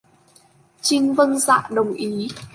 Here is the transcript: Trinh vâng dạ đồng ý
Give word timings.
Trinh 0.81 1.13
vâng 1.13 1.39
dạ 1.39 1.69
đồng 1.71 1.93
ý 1.93 2.27